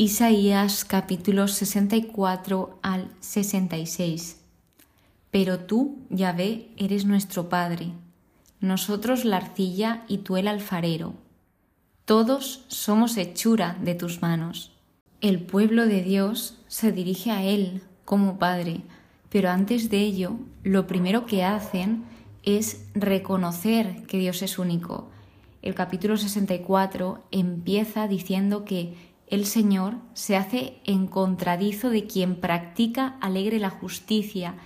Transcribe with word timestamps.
Isaías 0.00 0.86
capítulos 0.86 1.52
64 1.52 2.78
al 2.80 3.10
66. 3.20 4.40
Pero 5.30 5.58
tú, 5.58 5.98
Yahvé, 6.08 6.70
eres 6.78 7.04
nuestro 7.04 7.50
Padre, 7.50 7.92
nosotros 8.60 9.26
la 9.26 9.36
arcilla 9.36 10.04
y 10.08 10.16
tú 10.16 10.38
el 10.38 10.48
alfarero. 10.48 11.12
Todos 12.06 12.64
somos 12.68 13.18
hechura 13.18 13.76
de 13.82 13.94
tus 13.94 14.22
manos. 14.22 14.72
El 15.20 15.42
pueblo 15.42 15.86
de 15.86 16.00
Dios 16.00 16.56
se 16.66 16.92
dirige 16.92 17.30
a 17.30 17.42
Él 17.42 17.82
como 18.06 18.38
Padre, 18.38 18.80
pero 19.28 19.50
antes 19.50 19.90
de 19.90 19.98
ello, 19.98 20.38
lo 20.62 20.86
primero 20.86 21.26
que 21.26 21.44
hacen 21.44 22.04
es 22.42 22.86
reconocer 22.94 24.06
que 24.06 24.16
Dios 24.16 24.40
es 24.40 24.58
único. 24.58 25.10
El 25.60 25.74
capítulo 25.74 26.16
64 26.16 27.22
empieza 27.32 28.08
diciendo 28.08 28.64
que 28.64 29.09
el 29.30 29.46
Señor 29.46 29.94
se 30.12 30.36
hace 30.36 30.80
en 30.84 31.06
contradizo 31.06 31.88
de 31.88 32.06
quien 32.06 32.34
practica 32.34 33.16
alegre 33.20 33.60
la 33.60 33.70
justicia 33.70 34.56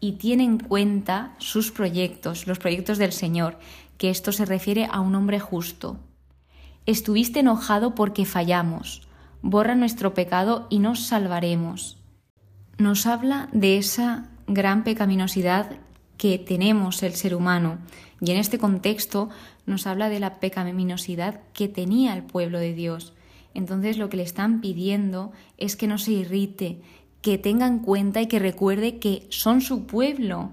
y 0.00 0.12
tiene 0.12 0.44
en 0.44 0.58
cuenta 0.58 1.34
sus 1.38 1.70
proyectos, 1.70 2.46
los 2.46 2.58
proyectos 2.58 2.96
del 2.96 3.12
Señor, 3.12 3.58
que 3.98 4.10
esto 4.10 4.32
se 4.32 4.46
refiere 4.46 4.88
a 4.90 5.00
un 5.00 5.14
hombre 5.14 5.40
justo. 5.40 5.98
Estuviste 6.86 7.40
enojado 7.40 7.94
porque 7.94 8.24
fallamos, 8.24 9.06
borra 9.42 9.74
nuestro 9.74 10.14
pecado 10.14 10.66
y 10.70 10.78
nos 10.78 11.06
salvaremos. 11.06 11.98
Nos 12.78 13.06
habla 13.06 13.48
de 13.52 13.76
esa 13.76 14.30
gran 14.46 14.84
pecaminosidad 14.84 15.78
que 16.16 16.38
tenemos 16.38 17.02
el 17.02 17.14
ser 17.14 17.34
humano, 17.34 17.78
y 18.20 18.30
en 18.30 18.38
este 18.38 18.58
contexto 18.58 19.28
nos 19.66 19.86
habla 19.86 20.08
de 20.08 20.20
la 20.20 20.40
pecaminosidad 20.40 21.40
que 21.52 21.68
tenía 21.68 22.14
el 22.14 22.22
pueblo 22.22 22.58
de 22.58 22.72
Dios 22.72 23.12
entonces 23.54 23.96
lo 23.96 24.08
que 24.08 24.18
le 24.18 24.22
están 24.24 24.60
pidiendo 24.60 25.32
es 25.56 25.76
que 25.76 25.86
no 25.86 25.98
se 25.98 26.12
irrite, 26.12 26.80
que 27.22 27.38
tenga 27.38 27.66
en 27.66 27.78
cuenta 27.78 28.20
y 28.20 28.26
que 28.26 28.38
recuerde 28.38 28.98
que 28.98 29.26
son 29.30 29.60
su 29.60 29.86
pueblo 29.86 30.50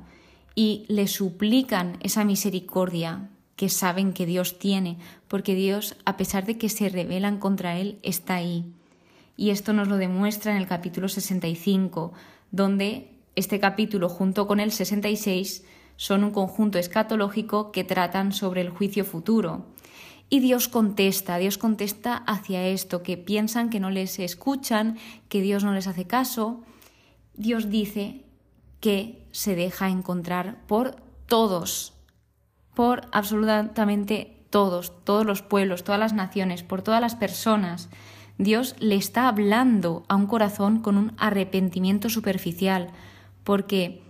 y 0.55 0.85
le 0.87 1.07
suplican 1.07 1.97
esa 2.01 2.23
misericordia 2.23 3.29
que 3.55 3.69
saben 3.69 4.13
que 4.13 4.25
Dios 4.25 4.57
tiene, 4.57 4.97
porque 5.27 5.53
Dios, 5.53 5.95
a 6.05 6.17
pesar 6.17 6.45
de 6.45 6.57
que 6.57 6.69
se 6.69 6.89
rebelan 6.89 7.39
contra 7.39 7.77
Él, 7.77 7.99
está 8.03 8.35
ahí. 8.35 8.65
Y 9.37 9.49
esto 9.49 9.73
nos 9.73 9.87
lo 9.87 9.97
demuestra 9.97 10.51
en 10.51 10.57
el 10.57 10.67
capítulo 10.67 11.09
65, 11.09 12.13
donde 12.51 13.11
este 13.35 13.59
capítulo 13.59 14.09
junto 14.09 14.47
con 14.47 14.59
el 14.59 14.71
66 14.71 15.63
son 15.95 16.23
un 16.23 16.31
conjunto 16.31 16.79
escatológico 16.79 17.71
que 17.71 17.83
tratan 17.83 18.31
sobre 18.31 18.61
el 18.61 18.69
juicio 18.69 19.05
futuro. 19.05 19.65
Y 20.33 20.39
Dios 20.39 20.69
contesta, 20.69 21.35
Dios 21.39 21.57
contesta 21.57 22.15
hacia 22.15 22.65
esto, 22.65 23.03
que 23.03 23.17
piensan 23.17 23.69
que 23.69 23.81
no 23.81 23.89
les 23.89 24.17
escuchan, 24.17 24.97
que 25.27 25.41
Dios 25.41 25.65
no 25.65 25.73
les 25.73 25.87
hace 25.87 26.07
caso. 26.07 26.61
Dios 27.33 27.69
dice 27.69 28.23
que 28.79 29.27
se 29.33 29.55
deja 29.55 29.89
encontrar 29.89 30.65
por 30.67 30.95
todos, 31.25 31.95
por 32.73 33.09
absolutamente 33.11 34.45
todos, 34.49 35.03
todos 35.03 35.25
los 35.25 35.41
pueblos, 35.41 35.83
todas 35.83 35.99
las 35.99 36.13
naciones, 36.13 36.63
por 36.63 36.81
todas 36.81 37.01
las 37.01 37.15
personas. 37.15 37.89
Dios 38.37 38.77
le 38.79 38.95
está 38.95 39.27
hablando 39.27 40.05
a 40.07 40.15
un 40.15 40.27
corazón 40.27 40.79
con 40.79 40.97
un 40.97 41.11
arrepentimiento 41.17 42.07
superficial, 42.07 42.87
porque 43.43 44.01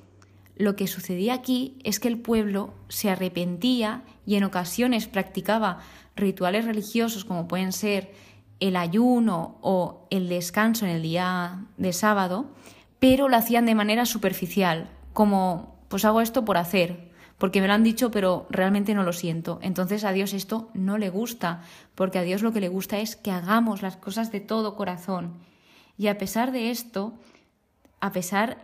lo 0.55 0.75
que 0.75 0.85
sucedía 0.85 1.33
aquí 1.33 1.79
es 1.83 1.99
que 1.99 2.07
el 2.07 2.19
pueblo 2.19 2.75
se 2.89 3.09
arrepentía 3.09 4.03
y 4.27 4.35
en 4.35 4.43
ocasiones 4.43 5.07
practicaba 5.07 5.79
rituales 6.21 6.63
religiosos 6.63 7.25
como 7.25 7.47
pueden 7.47 7.73
ser 7.73 8.13
el 8.61 8.77
ayuno 8.77 9.57
o 9.61 10.07
el 10.09 10.29
descanso 10.29 10.85
en 10.85 10.91
el 10.91 11.01
día 11.01 11.65
de 11.77 11.91
sábado, 11.91 12.45
pero 12.99 13.27
lo 13.27 13.35
hacían 13.35 13.65
de 13.65 13.75
manera 13.75 14.05
superficial, 14.05 14.89
como 15.13 15.75
pues 15.89 16.05
hago 16.05 16.21
esto 16.21 16.45
por 16.45 16.57
hacer, 16.57 17.11
porque 17.37 17.59
me 17.59 17.67
lo 17.67 17.73
han 17.73 17.83
dicho 17.83 18.11
pero 18.11 18.45
realmente 18.49 18.93
no 18.93 19.03
lo 19.03 19.13
siento. 19.13 19.59
Entonces 19.61 20.03
a 20.03 20.13
Dios 20.13 20.33
esto 20.33 20.69
no 20.73 20.97
le 20.97 21.09
gusta, 21.09 21.63
porque 21.95 22.19
a 22.19 22.21
Dios 22.21 22.43
lo 22.43 22.53
que 22.53 22.61
le 22.61 22.69
gusta 22.69 22.99
es 22.99 23.15
que 23.15 23.31
hagamos 23.31 23.81
las 23.81 23.97
cosas 23.97 24.31
de 24.31 24.39
todo 24.39 24.75
corazón. 24.75 25.33
Y 25.97 26.07
a 26.07 26.17
pesar 26.17 26.51
de 26.51 26.71
esto, 26.71 27.13
a 27.99 28.11
pesar 28.11 28.57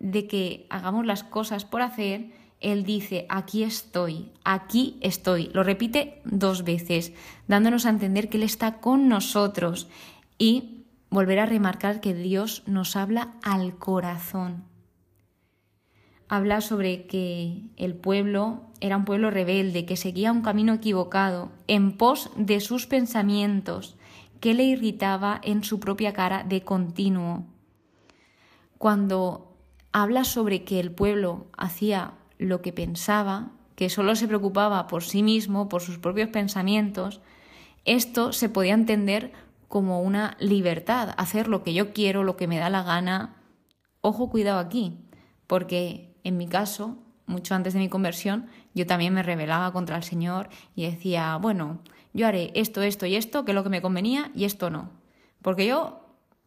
de 0.00 0.26
que 0.26 0.66
hagamos 0.68 1.06
las 1.06 1.22
cosas 1.22 1.64
por 1.64 1.80
hacer, 1.80 2.32
él 2.64 2.84
dice, 2.84 3.26
aquí 3.28 3.62
estoy, 3.62 4.32
aquí 4.42 4.96
estoy. 5.02 5.50
Lo 5.52 5.62
repite 5.62 6.22
dos 6.24 6.64
veces, 6.64 7.12
dándonos 7.46 7.84
a 7.84 7.90
entender 7.90 8.30
que 8.30 8.38
Él 8.38 8.42
está 8.42 8.80
con 8.80 9.06
nosotros 9.06 9.86
y 10.38 10.86
volver 11.10 11.40
a 11.40 11.46
remarcar 11.46 12.00
que 12.00 12.14
Dios 12.14 12.62
nos 12.66 12.96
habla 12.96 13.34
al 13.42 13.76
corazón. 13.76 14.64
Habla 16.26 16.62
sobre 16.62 17.06
que 17.06 17.64
el 17.76 17.94
pueblo 17.96 18.62
era 18.80 18.96
un 18.96 19.04
pueblo 19.04 19.30
rebelde, 19.30 19.84
que 19.84 19.96
seguía 19.96 20.32
un 20.32 20.40
camino 20.40 20.72
equivocado, 20.72 21.52
en 21.66 21.98
pos 21.98 22.30
de 22.34 22.60
sus 22.60 22.86
pensamientos, 22.86 23.96
que 24.40 24.54
le 24.54 24.64
irritaba 24.64 25.38
en 25.44 25.64
su 25.64 25.80
propia 25.80 26.14
cara 26.14 26.44
de 26.44 26.62
continuo. 26.62 27.44
Cuando 28.78 29.54
habla 29.92 30.24
sobre 30.24 30.64
que 30.64 30.80
el 30.80 30.90
pueblo 30.90 31.46
hacía 31.58 32.14
lo 32.38 32.62
que 32.62 32.72
pensaba, 32.72 33.50
que 33.76 33.90
solo 33.90 34.16
se 34.16 34.28
preocupaba 34.28 34.86
por 34.86 35.02
sí 35.02 35.22
mismo, 35.22 35.68
por 35.68 35.82
sus 35.82 35.98
propios 35.98 36.28
pensamientos, 36.28 37.20
esto 37.84 38.32
se 38.32 38.48
podía 38.48 38.74
entender 38.74 39.32
como 39.68 40.00
una 40.00 40.36
libertad, 40.38 41.14
hacer 41.16 41.48
lo 41.48 41.62
que 41.62 41.74
yo 41.74 41.92
quiero, 41.92 42.24
lo 42.24 42.36
que 42.36 42.46
me 42.46 42.58
da 42.58 42.70
la 42.70 42.82
gana. 42.82 43.36
Ojo, 44.00 44.30
cuidado 44.30 44.58
aquí, 44.58 45.00
porque 45.46 46.14
en 46.22 46.36
mi 46.36 46.46
caso, 46.46 46.98
mucho 47.26 47.54
antes 47.54 47.74
de 47.74 47.80
mi 47.80 47.88
conversión, 47.88 48.46
yo 48.74 48.86
también 48.86 49.12
me 49.12 49.22
rebelaba 49.22 49.72
contra 49.72 49.96
el 49.96 50.02
Señor 50.02 50.48
y 50.74 50.84
decía, 50.84 51.36
bueno, 51.36 51.80
yo 52.12 52.26
haré 52.26 52.52
esto, 52.54 52.82
esto 52.82 53.06
y 53.06 53.16
esto, 53.16 53.44
que 53.44 53.50
es 53.50 53.54
lo 53.54 53.64
que 53.64 53.70
me 53.70 53.82
convenía, 53.82 54.30
y 54.34 54.44
esto 54.44 54.70
no. 54.70 54.90
Porque 55.42 55.66
yo 55.66 56.00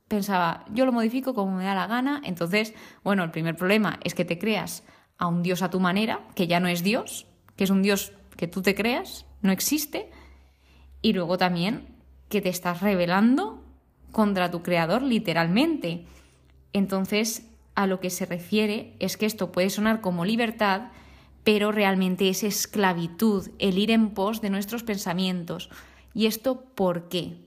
pensaba, 0.07 0.63
yo 0.73 0.85
lo 0.85 0.93
modifico 0.93 1.33
como 1.33 1.57
me 1.57 1.65
da 1.65 1.75
la 1.75 1.87
gana, 1.87 2.21
entonces, 2.23 2.73
bueno, 3.03 3.23
el 3.23 3.31
primer 3.31 3.55
problema 3.55 3.99
es 4.03 4.15
que 4.15 4.25
te 4.25 4.39
creas 4.39 4.83
a 5.17 5.27
un 5.27 5.43
Dios 5.43 5.61
a 5.61 5.69
tu 5.69 5.79
manera, 5.79 6.21
que 6.35 6.47
ya 6.47 6.59
no 6.59 6.67
es 6.67 6.83
Dios, 6.83 7.27
que 7.55 7.63
es 7.63 7.69
un 7.69 7.81
Dios 7.81 8.13
que 8.35 8.47
tú 8.47 8.61
te 8.61 8.75
creas, 8.75 9.25
no 9.41 9.51
existe, 9.51 10.11
y 11.01 11.13
luego 11.13 11.37
también 11.37 11.87
que 12.29 12.41
te 12.41 12.49
estás 12.49 12.81
rebelando 12.81 13.63
contra 14.11 14.51
tu 14.51 14.61
creador 14.63 15.01
literalmente. 15.01 16.05
Entonces, 16.73 17.47
a 17.75 17.87
lo 17.87 17.99
que 17.99 18.09
se 18.09 18.25
refiere 18.25 18.95
es 18.99 19.17
que 19.17 19.25
esto 19.25 19.51
puede 19.51 19.69
sonar 19.69 20.01
como 20.01 20.25
libertad, 20.25 20.89
pero 21.43 21.71
realmente 21.71 22.29
es 22.29 22.43
esclavitud, 22.43 23.49
el 23.59 23.77
ir 23.77 23.91
en 23.91 24.09
pos 24.09 24.41
de 24.41 24.49
nuestros 24.49 24.83
pensamientos. 24.83 25.69
¿Y 26.13 26.25
esto 26.25 26.61
por 26.75 27.07
qué? 27.09 27.37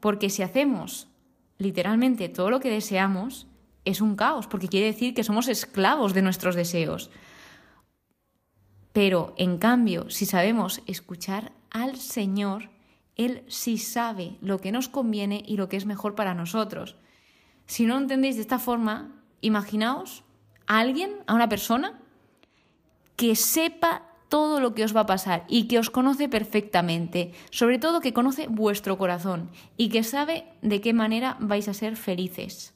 Porque 0.00 0.30
si 0.30 0.42
hacemos 0.42 1.08
literalmente 1.58 2.28
todo 2.28 2.50
lo 2.50 2.60
que 2.60 2.70
deseamos, 2.70 3.46
es 3.84 4.00
un 4.00 4.16
caos, 4.16 4.46
porque 4.46 4.68
quiere 4.68 4.86
decir 4.86 5.14
que 5.14 5.24
somos 5.24 5.48
esclavos 5.48 6.14
de 6.14 6.22
nuestros 6.22 6.54
deseos. 6.54 7.10
Pero, 8.92 9.34
en 9.36 9.58
cambio, 9.58 10.10
si 10.10 10.26
sabemos 10.26 10.82
escuchar 10.86 11.52
al 11.70 11.96
Señor, 11.96 12.70
Él 13.16 13.44
sí 13.48 13.78
sabe 13.78 14.36
lo 14.40 14.58
que 14.58 14.72
nos 14.72 14.88
conviene 14.88 15.42
y 15.46 15.56
lo 15.56 15.68
que 15.68 15.76
es 15.76 15.86
mejor 15.86 16.14
para 16.14 16.34
nosotros. 16.34 16.96
Si 17.66 17.86
no 17.86 17.94
lo 17.94 18.00
entendéis 18.00 18.36
de 18.36 18.42
esta 18.42 18.58
forma, 18.58 19.22
imaginaos 19.40 20.24
a 20.66 20.80
alguien, 20.80 21.12
a 21.26 21.34
una 21.34 21.48
persona, 21.48 22.00
que 23.16 23.36
sepa 23.36 24.06
todo 24.28 24.60
lo 24.60 24.74
que 24.74 24.84
os 24.84 24.94
va 24.94 25.00
a 25.00 25.06
pasar 25.06 25.44
y 25.48 25.66
que 25.66 25.78
os 25.78 25.90
conoce 25.90 26.28
perfectamente, 26.28 27.32
sobre 27.50 27.78
todo 27.78 28.00
que 28.00 28.12
conoce 28.12 28.46
vuestro 28.48 28.96
corazón 28.98 29.50
y 29.76 29.88
que 29.88 30.04
sabe 30.04 30.46
de 30.62 30.80
qué 30.80 30.92
manera 30.92 31.36
vais 31.40 31.68
a 31.68 31.74
ser 31.74 31.96
felices 31.96 32.74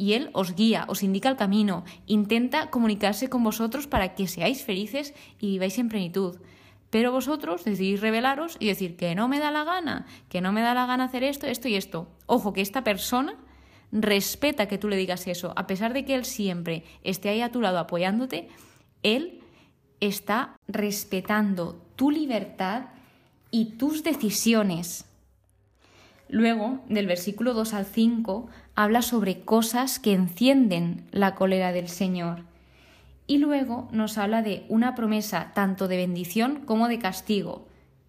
y 0.00 0.14
Él 0.14 0.30
os 0.32 0.54
guía, 0.54 0.86
os 0.88 1.02
indica 1.02 1.28
el 1.28 1.36
camino, 1.36 1.84
intenta 2.06 2.70
comunicarse 2.70 3.28
con 3.28 3.44
vosotros 3.44 3.86
para 3.86 4.14
que 4.14 4.28
seáis 4.28 4.64
felices 4.64 5.12
y 5.38 5.48
viváis 5.48 5.76
en 5.76 5.90
plenitud. 5.90 6.40
Pero 6.88 7.12
vosotros 7.12 7.64
decidís 7.64 8.00
rebelaros 8.00 8.56
y 8.58 8.68
decir 8.68 8.96
que 8.96 9.14
no 9.14 9.28
me 9.28 9.40
da 9.40 9.50
la 9.50 9.62
gana, 9.62 10.06
que 10.30 10.40
no 10.40 10.52
me 10.52 10.62
da 10.62 10.72
la 10.72 10.86
gana 10.86 11.04
hacer 11.04 11.22
esto, 11.22 11.46
esto 11.46 11.68
y 11.68 11.74
esto. 11.74 12.08
Ojo, 12.24 12.54
que 12.54 12.62
esta 12.62 12.82
persona 12.82 13.34
respeta 13.92 14.68
que 14.68 14.78
tú 14.78 14.88
le 14.88 14.96
digas 14.96 15.26
eso, 15.26 15.52
a 15.54 15.66
pesar 15.66 15.92
de 15.92 16.06
que 16.06 16.14
Él 16.14 16.24
siempre 16.24 16.84
esté 17.04 17.28
ahí 17.28 17.42
a 17.42 17.52
tu 17.52 17.60
lado 17.60 17.78
apoyándote, 17.78 18.48
Él 19.02 19.42
está 20.00 20.56
respetando 20.66 21.78
tu 21.96 22.10
libertad 22.10 22.86
y 23.50 23.76
tus 23.76 24.02
decisiones. 24.02 25.04
Luego, 26.30 26.80
del 26.88 27.06
versículo 27.06 27.54
2 27.54 27.74
al 27.74 27.84
5, 27.84 28.48
habla 28.74 29.02
sobre 29.02 29.40
cosas 29.40 29.98
que 29.98 30.12
encienden 30.12 31.06
la 31.10 31.34
cólera 31.34 31.72
del 31.72 31.88
Señor. 31.88 32.44
Y 33.26 33.38
luego 33.38 33.88
nos 33.92 34.18
habla 34.18 34.42
de 34.42 34.64
una 34.68 34.94
promesa 34.94 35.52
tanto 35.54 35.86
de 35.88 35.96
bendición 35.96 36.62
como 36.64 36.88
de 36.88 36.98
castigo. 36.98 37.68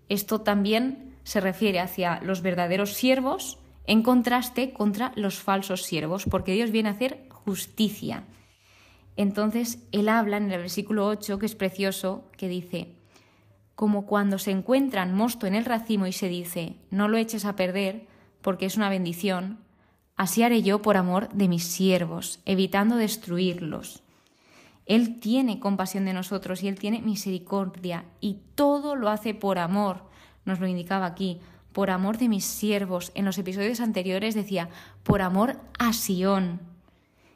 Esto 0.10 0.42
también 0.42 1.16
se 1.24 1.40
refiere 1.40 1.80
hacia 1.80 2.20
los 2.22 2.42
verdaderos 2.42 2.94
siervos 2.94 3.60
en 3.86 4.04
contraste 4.04 4.74
contra 4.74 5.12
los 5.16 5.40
falsos 5.40 5.84
siervos, 5.84 6.26
porque 6.30 6.54
Dios 6.54 6.72
viene 6.72 6.90
a 6.90 6.94
hacer 6.94 7.26
justicia. 7.30 8.24
Entonces 9.18 9.80
él 9.92 10.10
habla 10.10 10.38
en 10.38 10.52
el 10.52 10.60
versículo 10.60 11.08
8, 11.08 11.40
que 11.40 11.46
es 11.46 11.56
precioso, 11.56 12.24
que 12.38 12.48
dice, 12.48 12.96
como 13.76 14.06
cuando 14.06 14.38
se 14.38 14.52
encuentran 14.52 15.14
mosto 15.14 15.48
en 15.48 15.56
el 15.56 15.66
racimo 15.66 16.08
y 16.08 16.12
se 16.12 16.30
dice, 16.30 16.76
no 16.90 17.08
lo 17.08 17.18
eches 17.18 17.46
a 17.46 17.56
perder, 17.56 18.06
porque 18.42 18.66
es 18.66 18.78
una 18.78 18.90
bendición, 18.90 19.60
así 20.22 20.44
haré 20.44 20.62
yo 20.62 20.84
por 20.84 20.98
amor 20.98 21.30
de 21.30 21.48
mis 21.48 21.64
siervos, 21.64 22.42
evitando 22.46 22.96
destruirlos. 22.96 24.04
Él 24.86 25.20
tiene 25.20 25.60
compasión 25.60 26.06
de 26.06 26.14
nosotros 26.14 26.62
y 26.62 26.68
Él 26.68 26.78
tiene 26.78 27.02
misericordia 27.02 28.06
y 28.20 28.38
todo 28.54 28.96
lo 28.96 29.10
hace 29.10 29.34
por 29.34 29.58
amor, 29.58 30.04
nos 30.46 30.60
lo 30.60 30.68
indicaba 30.68 31.08
aquí, 31.08 31.40
por 31.74 31.90
amor 31.90 32.20
de 32.20 32.30
mis 32.30 32.46
siervos. 32.46 33.12
En 33.16 33.26
los 33.26 33.40
episodios 33.40 33.80
anteriores 33.80 34.36
decía, 34.36 34.70
por 35.02 35.24
amor 35.24 35.58
a 35.80 35.92
Sión. 35.92 36.60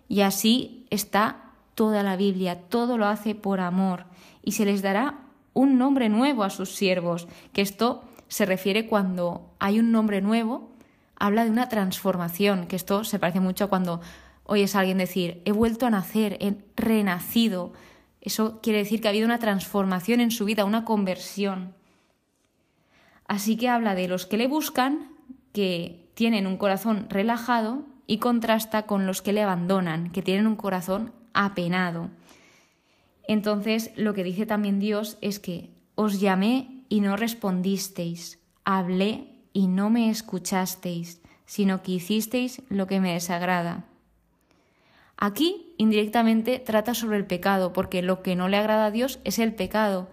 Y 0.08 0.22
así 0.22 0.86
está 0.92 1.54
toda 1.74 2.04
la 2.04 2.16
Biblia, 2.16 2.62
todo 2.70 3.00
lo 3.00 3.08
hace 3.08 3.34
por 3.34 3.62
amor. 3.62 4.06
Y 4.44 4.52
se 4.52 4.66
les 4.66 4.84
dará 4.84 5.22
un 5.54 5.80
nombre 5.80 6.08
nuevo 6.08 6.44
a 6.44 6.52
sus 6.52 6.76
siervos, 6.76 7.28
que 7.52 7.64
esto 7.64 8.04
se 8.28 8.46
refiere 8.46 8.86
cuando 8.86 9.50
hay 9.58 9.80
un 9.80 9.92
nombre 9.92 10.22
nuevo, 10.22 10.75
habla 11.18 11.44
de 11.44 11.52
una 11.52 11.70
transformación, 11.70 12.68
que 12.68 12.76
esto 12.76 13.04
se 13.04 13.20
parece 13.20 13.40
mucho 13.40 13.66
a 13.66 13.70
cuando 13.70 14.02
oyes 14.44 14.76
a 14.76 14.80
alguien 14.80 14.98
decir, 14.98 15.42
he 15.46 15.52
vuelto 15.52 15.86
a 15.86 15.90
nacer, 15.90 16.38
he 16.40 16.58
renacido. 16.76 17.74
Eso 18.22 18.60
quiere 18.62 18.80
decir 18.80 19.02
que 19.02 19.08
ha 19.08 19.12
habido 19.12 19.26
una 19.26 19.40
transformación 19.40 20.20
en 20.22 20.32
su 20.32 20.46
vida, 20.46 20.66
una 20.66 20.86
conversión. 20.86 21.74
Así 23.28 23.58
que 23.58 23.70
habla 23.70 23.96
de 23.96 24.08
los 24.08 24.26
que 24.26 24.38
le 24.38 24.48
buscan, 24.48 25.12
que 25.52 26.10
tienen 26.14 26.48
un 26.48 26.58
corazón 26.58 27.08
relajado, 27.10 27.84
y 28.08 28.20
contrasta 28.20 28.84
con 28.84 29.08
los 29.08 29.22
que 29.22 29.34
le 29.34 29.42
abandonan, 29.42 30.12
que 30.12 30.22
tienen 30.22 30.46
un 30.46 30.56
corazón 30.56 31.12
apenado. 31.34 32.10
Entonces, 33.28 33.92
lo 33.96 34.14
que 34.14 34.24
dice 34.24 34.46
también 34.46 34.80
Dios 34.80 35.18
es 35.22 35.40
que 35.40 35.72
os 35.96 36.20
llamé 36.20 36.84
y 36.88 37.02
no 37.02 37.18
respondisteis, 37.18 38.40
hablé 38.64 39.35
y 39.56 39.68
no 39.68 39.90
me 39.90 40.10
escuchasteis, 40.10 41.22
sino 41.46 41.82
que 41.82 41.94
hicisteis 41.94 42.62
lo 42.68 42.88
que 42.88 43.00
me 43.00 43.14
desagrada. 43.14 43.86
Aquí 45.16 45.74
indirectamente 45.78 46.60
trata 46.60 46.94
sobre 46.94 47.16
el 47.16 47.26
pecado, 47.26 47.72
porque 47.72 48.02
lo 48.02 48.22
que 48.22 48.36
no 48.36 48.50
le 48.50 48.58
agrada 48.58 48.88
a 48.88 48.92
Dios 48.92 49.20
es 49.24 49.40
el 49.40 49.56
pecado, 49.56 50.10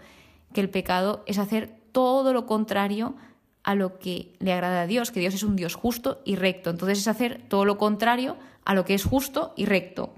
que 0.55 0.61
el 0.61 0.71
pecado 0.71 1.25
es 1.27 1.39
hacer 1.39 1.77
todo 1.91 2.33
lo 2.33 2.47
contrario 2.47 3.17
a 3.65 3.75
lo 3.75 3.99
que 3.99 4.33
le 4.39 4.53
agrada 4.53 4.83
a 4.83 4.87
Dios, 4.87 5.11
que 5.11 5.19
Dios 5.19 5.35
es 5.35 5.43
un 5.43 5.57
Dios 5.57 5.75
justo 5.75 6.21
y 6.25 6.37
recto. 6.37 6.71
Entonces 6.71 7.01
es 7.01 7.09
hacer 7.09 7.43
todo 7.49 7.65
lo 7.65 7.79
contrario 7.79 8.37
a 8.65 8.75
lo 8.75 8.85
que 8.85 8.95
es 8.95 9.05
justo 9.05 9.55
y 9.57 9.65
recto. 9.65 10.15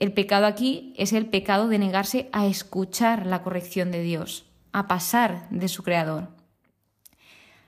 El 0.00 0.12
pecado 0.12 0.46
aquí 0.46 0.92
es 0.96 1.12
el 1.12 1.26
pecado 1.26 1.68
de 1.68 1.78
negarse 1.78 2.28
a 2.32 2.46
escuchar 2.46 3.26
la 3.26 3.44
corrección 3.44 3.92
de 3.92 4.02
Dios, 4.02 4.44
a 4.72 4.88
pasar 4.88 5.48
de 5.50 5.68
su 5.68 5.84
Creador. 5.84 6.33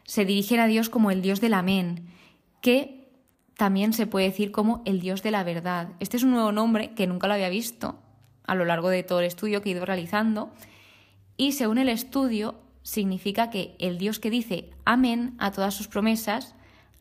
Se 0.07 0.25
dirigen 0.25 0.61
a 0.61 0.67
Dios 0.67 0.89
como 0.89 1.11
el 1.11 1.23
Dios 1.23 1.41
del 1.41 1.55
amén, 1.55 2.07
que 2.61 3.11
también 3.57 3.93
se 3.93 4.07
puede 4.07 4.27
decir 4.27 4.53
como 4.53 4.83
el 4.85 5.01
Dios 5.01 5.23
de 5.23 5.31
la 5.31 5.45
verdad. 5.45 5.91
Este 6.01 6.17
es 6.17 6.23
un 6.23 6.31
nuevo 6.33 6.53
nombre 6.53 6.95
que 6.95 7.07
nunca 7.07 7.27
lo 7.27 7.35
había 7.35 7.49
visto 7.49 7.99
a 8.47 8.55
lo 8.55 8.65
largo 8.65 8.89
de 8.89 9.03
todo 9.03 9.21
el 9.21 9.27
estudio 9.27 9.63
que 9.63 9.71
he 9.71 9.73
ido 9.73 9.85
realizando 9.85 10.53
y 11.37 11.53
según 11.53 11.79
el 11.79 11.89
estudio 11.89 12.55
significa 12.83 13.51
que 13.51 13.75
el 13.79 13.99
Dios 13.99 14.21
que 14.21 14.31
dice 14.31 14.71
amén 14.85 15.35
a 15.39 15.51
todas 15.51 15.75
sus 15.75 15.89
promesas, 15.89 16.55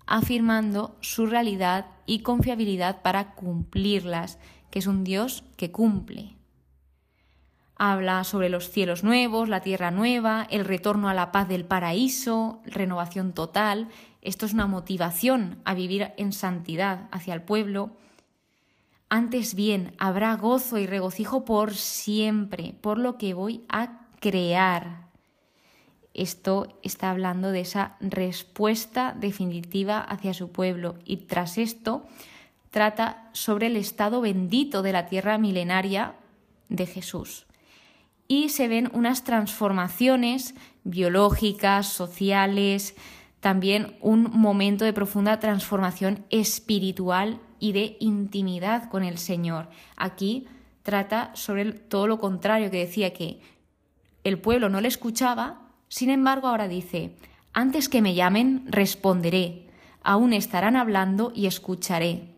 afirmando 0.07 0.97
su 1.01 1.25
realidad 1.25 1.85
y 2.05 2.19
confiabilidad 2.19 3.01
para 3.01 3.33
cumplirlas, 3.33 4.39
que 4.71 4.79
es 4.79 4.87
un 4.87 5.03
Dios 5.03 5.43
que 5.57 5.71
cumple. 5.71 6.35
Habla 7.77 8.23
sobre 8.23 8.49
los 8.49 8.69
cielos 8.69 9.03
nuevos, 9.03 9.49
la 9.49 9.59
tierra 9.59 9.91
nueva, 9.91 10.47
el 10.49 10.63
retorno 10.63 11.09
a 11.09 11.13
la 11.13 11.31
paz 11.33 11.49
del 11.49 11.65
paraíso, 11.65 12.61
renovación 12.65 13.33
total, 13.33 13.89
esto 14.21 14.45
es 14.45 14.53
una 14.53 14.65
motivación 14.65 15.59
a 15.65 15.73
vivir 15.73 16.11
en 16.17 16.31
santidad 16.31 17.09
hacia 17.11 17.33
el 17.33 17.43
pueblo. 17.43 17.91
Antes 19.09 19.55
bien, 19.55 19.93
habrá 19.97 20.35
gozo 20.35 20.77
y 20.77 20.87
regocijo 20.87 21.45
por 21.45 21.75
siempre, 21.75 22.75
por 22.81 22.97
lo 22.97 23.17
que 23.17 23.33
voy 23.33 23.65
a 23.69 24.07
crear. 24.19 25.05
Esto 26.15 26.79
está 26.81 27.11
hablando 27.11 27.51
de 27.51 27.59
esa 27.59 27.97
respuesta 27.99 29.13
definitiva 29.19 29.99
hacia 29.99 30.33
su 30.33 30.49
pueblo 30.49 30.95
y 31.03 31.17
tras 31.17 31.57
esto 31.57 32.05
trata 32.71 33.29
sobre 33.33 33.67
el 33.67 33.75
estado 33.75 34.21
bendito 34.21 34.81
de 34.81 34.93
la 34.93 35.07
tierra 35.07 35.37
milenaria 35.37 36.15
de 36.69 36.85
Jesús. 36.85 37.45
Y 38.27 38.49
se 38.49 38.67
ven 38.67 38.89
unas 38.93 39.23
transformaciones 39.23 40.55
biológicas, 40.83 41.87
sociales, 41.87 42.95
también 43.39 43.97
un 44.01 44.31
momento 44.31 44.85
de 44.85 44.93
profunda 44.93 45.39
transformación 45.39 46.25
espiritual 46.31 47.39
y 47.59 47.73
de 47.73 47.97
intimidad 47.99 48.89
con 48.89 49.03
el 49.03 49.17
Señor. 49.17 49.69
Aquí 49.95 50.47
trata 50.81 51.31
sobre 51.35 51.73
todo 51.73 52.07
lo 52.07 52.19
contrario, 52.19 52.71
que 52.71 52.79
decía 52.79 53.13
que 53.13 53.41
el 54.23 54.39
pueblo 54.39 54.69
no 54.69 54.81
le 54.81 54.87
escuchaba, 54.87 55.61
sin 55.87 56.09
embargo 56.09 56.47
ahora 56.47 56.67
dice, 56.67 57.15
antes 57.53 57.89
que 57.89 58.01
me 58.01 58.15
llamen, 58.15 58.65
responderé, 58.67 59.67
aún 60.01 60.33
estarán 60.33 60.75
hablando 60.75 61.31
y 61.33 61.45
escucharé. 61.45 62.35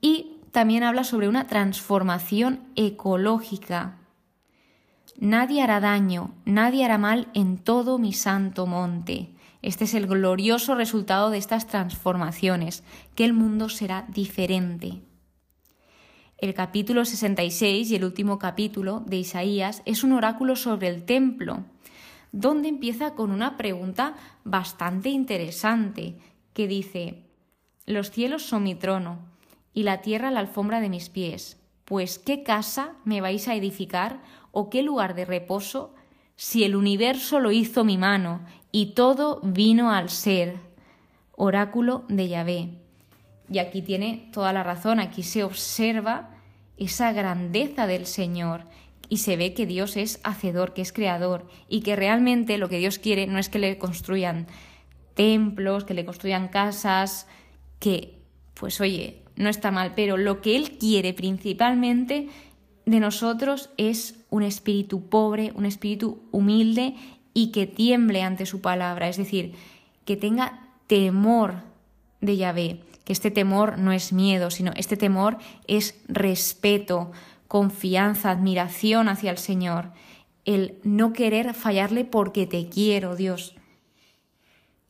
Y 0.00 0.35
también 0.52 0.82
habla 0.82 1.04
sobre 1.04 1.28
una 1.28 1.46
transformación 1.46 2.60
ecológica 2.76 3.98
Nadie 5.18 5.62
hará 5.62 5.80
daño, 5.80 6.34
nadie 6.44 6.84
hará 6.84 6.98
mal 6.98 7.28
en 7.32 7.56
todo 7.56 7.98
mi 7.98 8.12
santo 8.12 8.66
monte. 8.66 9.30
Este 9.62 9.84
es 9.84 9.94
el 9.94 10.06
glorioso 10.06 10.74
resultado 10.74 11.30
de 11.30 11.38
estas 11.38 11.66
transformaciones, 11.66 12.84
que 13.14 13.24
el 13.24 13.32
mundo 13.32 13.70
será 13.70 14.04
diferente. 14.08 15.00
El 16.36 16.52
capítulo 16.52 17.06
66 17.06 17.90
y 17.90 17.96
el 17.96 18.04
último 18.04 18.38
capítulo 18.38 19.02
de 19.06 19.16
Isaías 19.16 19.80
es 19.86 20.04
un 20.04 20.12
oráculo 20.12 20.54
sobre 20.54 20.88
el 20.88 21.04
templo, 21.04 21.64
donde 22.32 22.68
empieza 22.68 23.14
con 23.14 23.30
una 23.30 23.56
pregunta 23.56 24.16
bastante 24.44 25.08
interesante, 25.08 26.18
que 26.52 26.68
dice, 26.68 27.22
Los 27.86 28.10
cielos 28.10 28.42
son 28.42 28.64
mi 28.64 28.74
trono, 28.74 29.20
y 29.76 29.82
la 29.82 30.00
tierra 30.00 30.30
la 30.30 30.40
alfombra 30.40 30.80
de 30.80 30.88
mis 30.88 31.10
pies, 31.10 31.60
pues 31.84 32.18
¿qué 32.18 32.42
casa 32.42 32.94
me 33.04 33.20
vais 33.20 33.46
a 33.46 33.54
edificar 33.54 34.22
o 34.50 34.70
qué 34.70 34.82
lugar 34.82 35.14
de 35.14 35.26
reposo 35.26 35.94
si 36.34 36.64
el 36.64 36.74
universo 36.74 37.40
lo 37.40 37.52
hizo 37.52 37.84
mi 37.84 37.98
mano 37.98 38.40
y 38.72 38.94
todo 38.94 39.38
vino 39.42 39.92
al 39.92 40.08
ser? 40.08 40.56
Oráculo 41.32 42.06
de 42.08 42.26
Yahvé. 42.26 42.70
Y 43.52 43.58
aquí 43.58 43.82
tiene 43.82 44.30
toda 44.32 44.54
la 44.54 44.62
razón, 44.62 44.98
aquí 44.98 45.22
se 45.22 45.44
observa 45.44 46.30
esa 46.78 47.12
grandeza 47.12 47.86
del 47.86 48.06
Señor 48.06 48.62
y 49.10 49.18
se 49.18 49.36
ve 49.36 49.52
que 49.52 49.66
Dios 49.66 49.98
es 49.98 50.20
hacedor, 50.24 50.72
que 50.72 50.80
es 50.80 50.94
creador 50.94 51.46
y 51.68 51.80
que 51.80 51.96
realmente 51.96 52.56
lo 52.56 52.70
que 52.70 52.78
Dios 52.78 52.98
quiere 52.98 53.26
no 53.26 53.38
es 53.38 53.50
que 53.50 53.58
le 53.58 53.76
construyan 53.76 54.46
templos, 55.12 55.84
que 55.84 55.92
le 55.92 56.06
construyan 56.06 56.48
casas, 56.48 57.28
que 57.78 58.22
pues 58.54 58.80
oye, 58.80 59.25
no 59.36 59.48
está 59.48 59.70
mal, 59.70 59.92
pero 59.94 60.16
lo 60.16 60.40
que 60.40 60.56
Él 60.56 60.78
quiere 60.78 61.12
principalmente 61.12 62.28
de 62.86 63.00
nosotros 63.00 63.70
es 63.76 64.14
un 64.30 64.42
espíritu 64.42 65.08
pobre, 65.08 65.52
un 65.54 65.66
espíritu 65.66 66.22
humilde 66.30 66.94
y 67.34 67.52
que 67.52 67.66
tiemble 67.66 68.22
ante 68.22 68.46
su 68.46 68.60
palabra, 68.60 69.08
es 69.08 69.16
decir, 69.16 69.54
que 70.04 70.16
tenga 70.16 70.60
temor 70.86 71.56
de 72.20 72.36
Yahvé, 72.36 72.80
que 73.04 73.12
este 73.12 73.30
temor 73.30 73.78
no 73.78 73.92
es 73.92 74.12
miedo, 74.12 74.50
sino 74.50 74.72
este 74.76 74.96
temor 74.96 75.38
es 75.66 76.00
respeto, 76.08 77.12
confianza, 77.48 78.30
admiración 78.30 79.08
hacia 79.08 79.30
el 79.30 79.38
Señor, 79.38 79.92
el 80.44 80.78
no 80.84 81.12
querer 81.12 81.54
fallarle 81.54 82.04
porque 82.04 82.46
te 82.46 82.68
quiero, 82.68 83.16
Dios. 83.16 83.56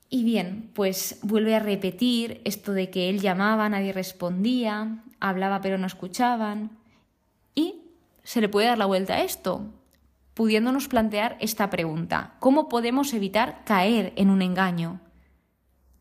Y 0.09 0.23
bien, 0.25 0.71
pues 0.75 1.19
vuelve 1.23 1.57
a 1.57 1.61
repetir 1.61 2.41
esto 2.45 2.73
de 2.73 2.91
que 2.91 3.09
él 3.11 3.21
llamaba, 3.21 3.69
nadie 3.69 3.93
respondía, 3.93 5.03
hablaba 5.19 5.61
pero 5.61 5.79
no 5.79 5.87
escuchaban. 5.87 6.71
Y 7.55 7.83
se 8.23 8.41
le 8.41 8.49
puede 8.49 8.69
dar 8.69 8.79
la 8.79 8.87
vuelta 8.87 9.15
a 9.15 9.23
esto, 9.23 9.67
pudiéndonos 10.35 10.89
plantear 10.89 11.37
esta 11.41 11.71
pregunta. 11.71 12.35
¿Cómo 12.39 12.69
podemos 12.69 13.13
evitar 13.15 13.65
caer 13.65 14.13
en 14.17 14.31
un 14.31 14.43
engaño? 14.43 15.01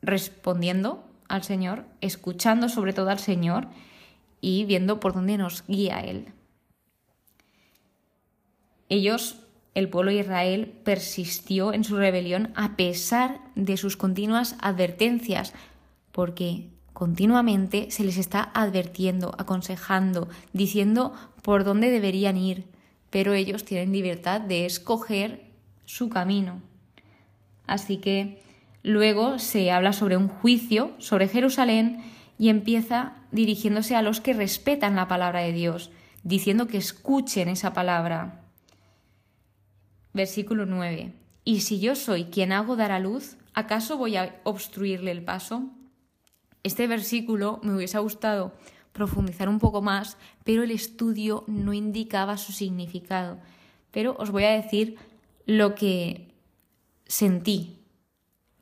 Respondiendo 0.02 1.04
al 1.28 1.44
Señor, 1.44 1.86
escuchando 2.02 2.70
sobre 2.70 2.94
todo 2.94 3.10
al 3.10 3.20
Señor 3.20 3.68
y 4.40 4.66
viendo 4.66 5.00
por 5.00 5.14
dónde 5.14 5.38
nos 5.38 5.66
guía 5.66 6.00
Él. 6.02 6.28
Ellos 8.90 9.45
el 9.76 9.90
pueblo 9.90 10.12
de 10.12 10.20
Israel 10.20 10.74
persistió 10.84 11.74
en 11.74 11.84
su 11.84 11.98
rebelión 11.98 12.52
a 12.56 12.76
pesar 12.76 13.42
de 13.56 13.78
sus 13.78 13.98
continuas 13.98 14.56
advertencias, 14.62 15.54
porque 16.12 16.70
continuamente 16.94 17.92
se 17.92 18.06
les 18.06 18.18
está 18.18 18.52
advirtiendo, 18.54 19.36
aconsejando, 19.38 20.30
diciendo 20.54 21.14
por 21.42 21.66
dónde 21.66 21.92
deberían 21.92 22.38
ir, 22.38 22.64
pero 23.10 23.34
ellos 23.34 23.66
tienen 23.66 23.92
libertad 23.92 24.40
de 24.40 24.66
escoger 24.66 25.52
su 25.84 26.10
camino. 26.10 26.62
Así 27.68 27.98
que 27.98 28.42
luego 28.82 29.40
se 29.40 29.72
habla 29.72 29.92
sobre 29.92 30.16
un 30.16 30.30
juicio 30.30 30.94
sobre 31.00 31.28
Jerusalén 31.28 32.02
y 32.40 32.48
empieza 32.48 33.18
dirigiéndose 33.32 33.96
a 33.96 34.02
los 34.02 34.22
que 34.22 34.34
respetan 34.34 34.96
la 34.96 35.10
palabra 35.10 35.42
de 35.42 35.52
Dios, 35.52 35.92
diciendo 36.24 36.68
que 36.68 36.78
escuchen 36.78 37.50
esa 37.50 37.74
palabra. 37.74 38.45
Versículo 40.16 40.66
9. 40.66 41.12
¿Y 41.44 41.60
si 41.60 41.82
yo 41.82 41.94
soy 41.94 42.26
quien 42.26 42.54
hago 42.54 42.78
dar 42.78 42.94
a 42.94 43.00
luz, 43.00 43.36
acaso 43.54 43.98
voy 43.98 44.16
a 44.16 44.40
obstruirle 44.46 45.12
el 45.12 45.26
paso? 45.26 45.66
Este 46.64 46.88
versículo 46.88 47.60
me 47.64 47.76
hubiese 47.76 48.00
gustado 48.00 48.54
profundizar 48.94 49.50
un 49.50 49.60
poco 49.60 49.82
más, 49.82 50.16
pero 50.46 50.64
el 50.64 50.72
estudio 50.72 51.44
no 51.48 51.74
indicaba 51.74 52.38
su 52.38 52.54
significado. 52.54 53.40
Pero 53.92 54.16
os 54.18 54.32
voy 54.32 54.46
a 54.46 54.52
decir 54.52 54.96
lo 55.46 55.76
que 55.76 56.34
sentí 57.06 57.80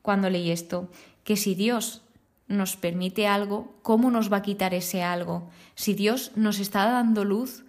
cuando 0.01 0.31
leí 0.31 0.49
esto, 0.49 0.89
que 1.23 1.37
si 1.37 1.53
Dios 1.53 2.01
nos 2.47 2.77
permite 2.77 3.27
algo, 3.27 3.75
¿cómo 3.83 4.09
nos 4.09 4.33
va 4.33 4.37
a 4.37 4.41
quitar 4.41 4.73
ese 4.73 5.03
algo? 5.03 5.51
Si 5.75 5.93
Dios 5.93 6.31
nos 6.33 6.57
está 6.57 6.85
dando 6.87 7.23
luz, 7.23 7.63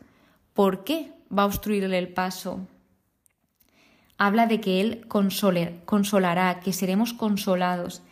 ¿por 0.55 0.85
qué 0.85 1.13
va 1.31 1.43
a 1.43 1.47
obstruirle 1.47 1.99
el 1.99 2.09
paso? 2.09 2.67
Habla 4.19 4.47
de 4.47 4.61
que 4.61 4.81
Él 4.81 5.07
consolará, 5.09 6.61
que 6.61 6.73
seremos 6.73 7.13
consolados, 7.13 8.03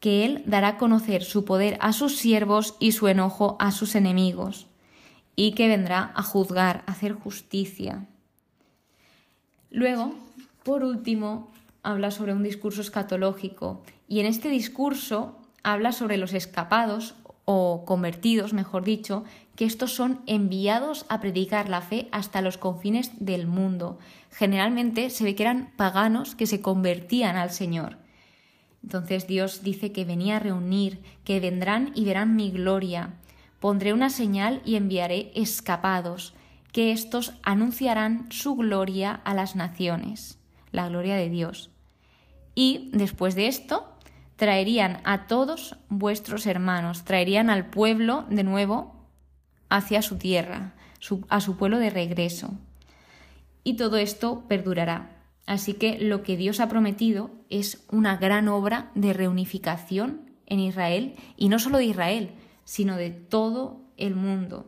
que 0.00 0.24
Él 0.24 0.42
dará 0.46 0.68
a 0.68 0.78
conocer 0.78 1.22
su 1.22 1.44
poder 1.44 1.78
a 1.80 1.92
sus 1.92 2.16
siervos 2.16 2.76
y 2.80 2.92
su 2.92 3.08
enojo 3.08 3.56
a 3.60 3.70
sus 3.70 3.94
enemigos, 3.94 4.66
y 5.36 5.52
que 5.52 5.68
vendrá 5.68 6.12
a 6.14 6.22
juzgar, 6.22 6.82
a 6.86 6.92
hacer 6.92 7.12
justicia. 7.12 8.06
Luego, 9.70 10.14
por 10.64 10.84
último, 10.84 11.50
habla 11.82 12.10
sobre 12.10 12.32
un 12.32 12.42
discurso 12.42 12.80
escatológico, 12.80 13.82
y 14.08 14.20
en 14.20 14.26
este 14.26 14.48
discurso 14.48 15.38
habla 15.62 15.92
sobre 15.92 16.16
los 16.16 16.34
escapados 16.34 17.14
o 17.44 17.84
convertidos, 17.84 18.52
mejor 18.52 18.84
dicho, 18.84 19.24
que 19.56 19.64
estos 19.64 19.94
son 19.94 20.20
enviados 20.26 21.04
a 21.08 21.20
predicar 21.20 21.68
la 21.68 21.80
fe 21.82 22.08
hasta 22.12 22.40
los 22.40 22.56
confines 22.56 23.10
del 23.18 23.46
mundo. 23.46 23.98
Generalmente 24.30 25.10
se 25.10 25.24
ve 25.24 25.34
que 25.34 25.42
eran 25.42 25.72
paganos 25.76 26.34
que 26.34 26.46
se 26.46 26.60
convertían 26.60 27.36
al 27.36 27.50
Señor. 27.50 27.98
Entonces 28.82 29.26
Dios 29.26 29.62
dice 29.62 29.92
que 29.92 30.04
venía 30.04 30.36
a 30.36 30.40
reunir, 30.40 31.02
que 31.24 31.40
vendrán 31.40 31.92
y 31.94 32.04
verán 32.04 32.34
mi 32.34 32.50
gloria. 32.50 33.14
Pondré 33.60 33.92
una 33.92 34.10
señal 34.10 34.60
y 34.64 34.76
enviaré 34.76 35.30
escapados, 35.34 36.34
que 36.72 36.90
éstos 36.90 37.34
anunciarán 37.42 38.26
su 38.30 38.56
gloria 38.56 39.12
a 39.24 39.34
las 39.34 39.54
naciones, 39.54 40.38
la 40.72 40.88
gloria 40.88 41.16
de 41.16 41.28
Dios. 41.28 41.70
Y 42.54 42.90
después 42.92 43.34
de 43.34 43.46
esto, 43.46 43.91
traerían 44.36 45.00
a 45.04 45.26
todos 45.26 45.76
vuestros 45.88 46.46
hermanos, 46.46 47.04
traerían 47.04 47.50
al 47.50 47.70
pueblo 47.70 48.24
de 48.28 48.44
nuevo 48.44 49.08
hacia 49.68 50.02
su 50.02 50.16
tierra, 50.16 50.74
a 51.28 51.40
su 51.40 51.56
pueblo 51.56 51.78
de 51.78 51.90
regreso. 51.90 52.50
Y 53.64 53.76
todo 53.76 53.96
esto 53.96 54.44
perdurará. 54.48 55.22
Así 55.46 55.74
que 55.74 55.98
lo 55.98 56.22
que 56.22 56.36
Dios 56.36 56.60
ha 56.60 56.68
prometido 56.68 57.30
es 57.48 57.84
una 57.90 58.16
gran 58.16 58.48
obra 58.48 58.90
de 58.94 59.12
reunificación 59.12 60.30
en 60.46 60.60
Israel, 60.60 61.14
y 61.36 61.48
no 61.48 61.58
solo 61.58 61.78
de 61.78 61.86
Israel, 61.86 62.32
sino 62.64 62.96
de 62.96 63.10
todo 63.10 63.80
el 63.96 64.14
mundo. 64.14 64.66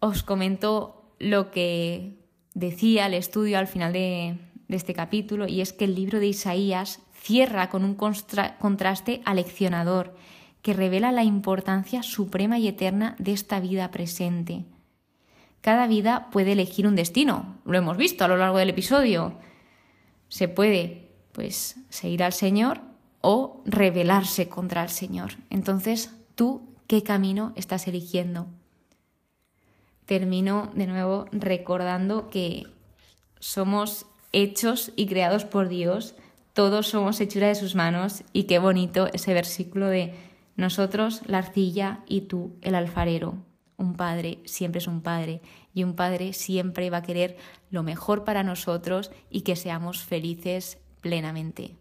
Os 0.00 0.22
comento 0.22 1.14
lo 1.18 1.50
que 1.50 2.18
decía 2.54 3.06
el 3.06 3.14
estudio 3.14 3.58
al 3.58 3.66
final 3.66 3.92
de, 3.92 4.38
este 4.68 4.94
capítulo, 4.94 5.46
y 5.46 5.60
es 5.60 5.72
que 5.72 5.84
el 5.84 5.94
libro 5.94 6.20
de 6.20 6.28
Isaías 6.28 7.00
cierra 7.20 7.68
con 7.68 7.84
un 7.84 7.94
contraste 7.94 9.20
aleccionador 9.24 10.14
que 10.62 10.72
revela 10.72 11.12
la 11.12 11.24
importancia 11.24 12.02
suprema 12.02 12.58
y 12.58 12.68
eterna 12.68 13.14
de 13.18 13.32
esta 13.32 13.60
vida 13.60 13.90
presente. 13.90 14.64
Cada 15.60 15.86
vida 15.86 16.28
puede 16.30 16.52
elegir 16.52 16.86
un 16.86 16.96
destino, 16.96 17.58
lo 17.64 17.76
hemos 17.76 17.96
visto 17.96 18.24
a 18.24 18.28
lo 18.28 18.36
largo 18.36 18.58
del 18.58 18.70
episodio. 18.70 19.34
Se 20.28 20.48
puede, 20.48 21.08
pues, 21.32 21.76
seguir 21.90 22.22
al 22.22 22.32
Señor 22.32 22.80
o 23.20 23.62
rebelarse 23.66 24.48
contra 24.48 24.82
el 24.82 24.88
Señor. 24.88 25.32
Entonces, 25.50 26.14
¿tú 26.34 26.62
qué 26.86 27.02
camino 27.02 27.52
estás 27.56 27.86
eligiendo? 27.88 28.46
Termino 30.06 30.70
de 30.74 30.86
nuevo 30.86 31.26
recordando 31.32 32.30
que 32.30 32.66
somos 33.38 34.06
hechos 34.32 34.92
y 34.96 35.06
creados 35.06 35.44
por 35.44 35.68
Dios 35.68 36.14
todos 36.52 36.88
somos 36.88 37.20
hechura 37.20 37.48
de 37.48 37.54
sus 37.54 37.74
manos 37.74 38.24
y 38.32 38.44
qué 38.44 38.58
bonito 38.58 39.08
ese 39.12 39.34
versículo 39.34 39.88
de 39.88 40.14
nosotros 40.56 41.22
la 41.26 41.38
arcilla 41.38 42.00
y 42.06 42.22
tú 42.22 42.56
el 42.60 42.74
alfarero. 42.74 43.34
Un 43.76 43.94
padre 43.94 44.40
siempre 44.44 44.78
es 44.78 44.88
un 44.88 45.00
padre 45.00 45.40
y 45.72 45.84
un 45.84 45.94
padre 45.94 46.32
siempre 46.32 46.90
va 46.90 46.98
a 46.98 47.02
querer 47.02 47.36
lo 47.70 47.82
mejor 47.82 48.24
para 48.24 48.42
nosotros 48.42 49.10
y 49.30 49.40
que 49.40 49.56
seamos 49.56 50.02
felices 50.02 50.78
plenamente. 51.00 51.76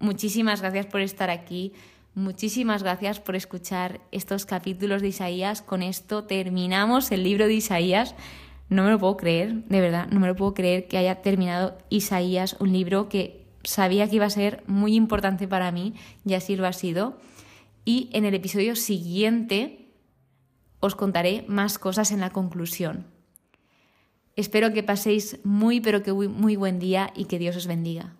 Muchísimas 0.00 0.62
gracias 0.62 0.86
por 0.86 1.00
estar 1.00 1.30
aquí. 1.30 1.72
Muchísimas 2.14 2.82
gracias 2.82 3.20
por 3.20 3.36
escuchar 3.36 4.00
estos 4.10 4.46
capítulos 4.46 5.02
de 5.02 5.08
Isaías. 5.08 5.62
Con 5.62 5.82
esto 5.82 6.24
terminamos 6.24 7.12
el 7.12 7.22
libro 7.22 7.46
de 7.46 7.54
Isaías. 7.54 8.14
No 8.68 8.82
me 8.82 8.90
lo 8.90 8.98
puedo 8.98 9.16
creer, 9.16 9.64
de 9.66 9.80
verdad, 9.80 10.08
no 10.10 10.18
me 10.18 10.26
lo 10.26 10.34
puedo 10.34 10.54
creer 10.54 10.88
que 10.88 10.98
haya 10.98 11.22
terminado 11.22 11.78
Isaías, 11.88 12.56
un 12.58 12.72
libro 12.72 13.08
que 13.08 13.45
sabía 13.66 14.08
que 14.08 14.16
iba 14.16 14.26
a 14.26 14.30
ser 14.30 14.62
muy 14.66 14.94
importante 14.94 15.46
para 15.46 15.70
mí 15.72 15.94
y 16.24 16.34
así 16.34 16.56
lo 16.56 16.66
ha 16.66 16.72
sido. 16.72 17.18
Y 17.84 18.10
en 18.12 18.24
el 18.24 18.34
episodio 18.34 18.76
siguiente 18.76 19.92
os 20.80 20.94
contaré 20.94 21.44
más 21.48 21.78
cosas 21.78 22.10
en 22.12 22.20
la 22.20 22.30
conclusión. 22.30 23.06
Espero 24.36 24.72
que 24.72 24.82
paséis 24.82 25.38
muy 25.44 25.80
pero 25.80 26.02
que 26.02 26.12
muy 26.12 26.56
buen 26.56 26.78
día 26.78 27.12
y 27.14 27.24
que 27.24 27.38
Dios 27.38 27.56
os 27.56 27.66
bendiga. 27.66 28.16